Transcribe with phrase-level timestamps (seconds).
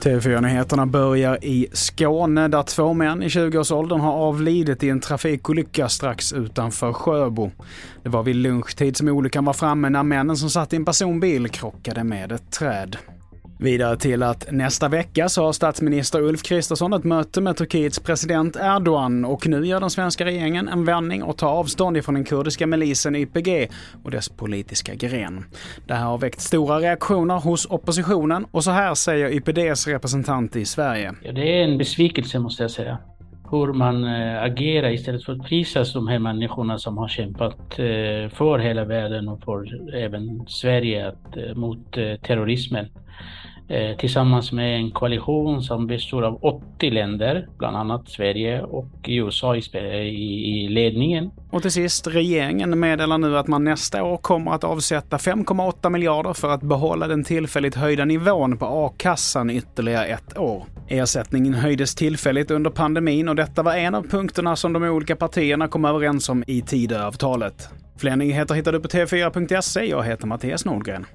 [0.00, 6.32] TV4-nyheterna börjar i Skåne där två män i 20-årsåldern har avlidit i en trafikolycka strax
[6.32, 7.50] utanför Sjöbo.
[8.02, 11.48] Det var vid lunchtid som olyckan var framme när männen som satt i en personbil
[11.48, 12.96] krockade med ett träd.
[13.60, 18.56] Vidare till att nästa vecka så har statsminister Ulf Kristersson ett möte med Turkiets president
[18.56, 22.66] Erdogan och nu gör den svenska regeringen en vändning och tar avstånd ifrån den kurdiska
[22.66, 23.68] milisen YPG
[24.04, 25.44] och dess politiska gren.
[25.86, 30.64] Det här har väckt stora reaktioner hos oppositionen och så här säger YPDs representant i
[30.64, 31.14] Sverige.
[31.22, 32.98] Ja, det är en besvikelse måste jag säga
[33.50, 38.28] hur man eh, agerar istället för att prisa de här människorna som har kämpat eh,
[38.32, 42.86] för hela världen och för även Sverige eh, mot terrorismen.
[43.70, 49.56] Eh, tillsammans med en koalition som består av 80 länder, bland annat Sverige och USA
[49.56, 51.30] i ledningen.
[51.50, 56.32] Och till sist, regeringen meddelar nu att man nästa år kommer att avsätta 5,8 miljarder
[56.32, 60.64] för att behålla den tillfälligt höjda nivån på a-kassan ytterligare ett år.
[60.88, 65.68] Ersättningen höjdes tillfälligt under pandemin och detta var en av punkterna som de olika partierna
[65.68, 67.68] kom överens om i Tidöavtalet.
[67.98, 69.84] Fler nyheter hittar du på tv4.se.
[69.84, 71.06] Jag heter Mattias Nordgren.